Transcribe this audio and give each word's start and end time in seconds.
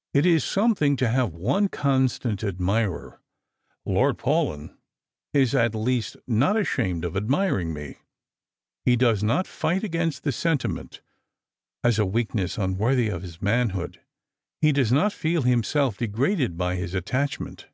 "It 0.12 0.26
is 0.26 0.44
something 0.44 0.94
to 0.96 1.08
have 1.08 1.32
one 1.32 1.68
constant 1.70 2.44
admirer. 2.44 3.18
Lord 3.86 4.18
Paulyn 4.18 4.76
is 5.32 5.54
at 5.54 5.74
least 5.74 6.18
not 6.26 6.54
ashamed 6.54 7.02
of 7.02 7.16
admiring 7.16 7.72
me. 7.72 7.96
He 8.84 8.94
does 8.94 9.22
not 9.22 9.46
fight 9.46 9.82
against 9.82 10.22
the 10.22 10.32
sentiment, 10.32 11.00
as 11.82 11.98
a 11.98 12.04
weakness 12.04 12.58
unworthy 12.58 13.08
of 13.08 13.22
his 13.22 13.40
manhood, 13.40 14.02
"^ie 14.62 14.74
does 14.74 14.92
not 14.92 15.14
feel 15.14 15.40
himself 15.44 15.96
degraded 15.96 16.58
by 16.58 16.76
his 16.76 16.92
attachment." 16.92 17.68